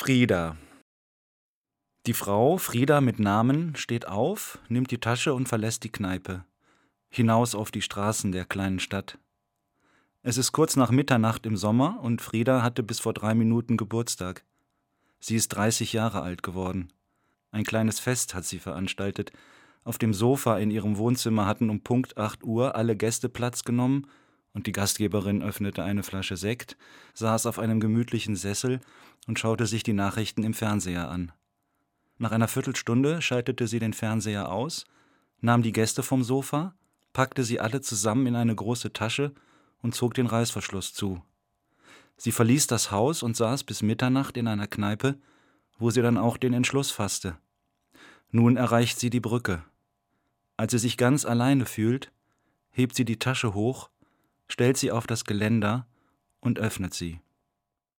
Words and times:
Frieda. 0.00 0.56
Die 2.06 2.14
Frau, 2.14 2.56
Frieda 2.56 3.00
mit 3.00 3.18
Namen, 3.18 3.74
steht 3.74 4.06
auf, 4.06 4.60
nimmt 4.68 4.92
die 4.92 5.00
Tasche 5.00 5.34
und 5.34 5.48
verlässt 5.48 5.82
die 5.82 5.90
Kneipe. 5.90 6.44
Hinaus 7.10 7.56
auf 7.56 7.72
die 7.72 7.82
Straßen 7.82 8.30
der 8.30 8.44
kleinen 8.44 8.78
Stadt. 8.78 9.18
Es 10.22 10.38
ist 10.38 10.52
kurz 10.52 10.76
nach 10.76 10.92
Mitternacht 10.92 11.46
im 11.46 11.56
Sommer 11.56 11.98
und 12.00 12.22
Frieda 12.22 12.62
hatte 12.62 12.84
bis 12.84 13.00
vor 13.00 13.12
drei 13.12 13.34
Minuten 13.34 13.76
Geburtstag. 13.76 14.44
Sie 15.18 15.34
ist 15.34 15.48
30 15.48 15.92
Jahre 15.94 16.22
alt 16.22 16.44
geworden. 16.44 16.92
Ein 17.50 17.64
kleines 17.64 17.98
Fest 17.98 18.36
hat 18.36 18.44
sie 18.44 18.60
veranstaltet. 18.60 19.32
Auf 19.82 19.98
dem 19.98 20.14
Sofa 20.14 20.58
in 20.58 20.70
ihrem 20.70 20.96
Wohnzimmer 20.96 21.44
hatten 21.44 21.70
um 21.70 21.80
Punkt 21.80 22.16
8 22.16 22.44
Uhr 22.44 22.76
alle 22.76 22.94
Gäste 22.94 23.28
Platz 23.28 23.64
genommen 23.64 24.06
und 24.58 24.66
die 24.66 24.72
Gastgeberin 24.72 25.40
öffnete 25.40 25.84
eine 25.84 26.02
Flasche 26.02 26.36
Sekt, 26.36 26.76
saß 27.14 27.46
auf 27.46 27.60
einem 27.60 27.78
gemütlichen 27.78 28.34
Sessel 28.34 28.80
und 29.28 29.38
schaute 29.38 29.66
sich 29.66 29.84
die 29.84 29.92
Nachrichten 29.92 30.42
im 30.42 30.52
Fernseher 30.52 31.08
an. 31.08 31.30
Nach 32.18 32.32
einer 32.32 32.48
Viertelstunde 32.48 33.22
schaltete 33.22 33.68
sie 33.68 33.78
den 33.78 33.92
Fernseher 33.92 34.50
aus, 34.50 34.84
nahm 35.40 35.62
die 35.62 35.70
Gäste 35.70 36.02
vom 36.02 36.24
Sofa, 36.24 36.74
packte 37.12 37.44
sie 37.44 37.60
alle 37.60 37.82
zusammen 37.82 38.26
in 38.26 38.34
eine 38.34 38.52
große 38.52 38.92
Tasche 38.92 39.32
und 39.80 39.94
zog 39.94 40.14
den 40.14 40.26
Reißverschluss 40.26 40.92
zu. 40.92 41.22
Sie 42.16 42.32
verließ 42.32 42.66
das 42.66 42.90
Haus 42.90 43.22
und 43.22 43.36
saß 43.36 43.62
bis 43.62 43.82
Mitternacht 43.82 44.36
in 44.36 44.48
einer 44.48 44.66
Kneipe, 44.66 45.20
wo 45.78 45.90
sie 45.90 46.02
dann 46.02 46.18
auch 46.18 46.36
den 46.36 46.52
Entschluss 46.52 46.90
fasste. 46.90 47.38
Nun 48.32 48.56
erreicht 48.56 48.98
sie 48.98 49.10
die 49.10 49.20
Brücke. 49.20 49.62
Als 50.56 50.72
sie 50.72 50.78
sich 50.78 50.96
ganz 50.96 51.24
alleine 51.24 51.64
fühlt, 51.64 52.10
hebt 52.72 52.96
sie 52.96 53.04
die 53.04 53.20
Tasche 53.20 53.54
hoch 53.54 53.88
stellt 54.50 54.76
sie 54.76 54.90
auf 54.90 55.06
das 55.06 55.24
Geländer 55.24 55.86
und 56.40 56.58
öffnet 56.58 56.94
sie. 56.94 57.20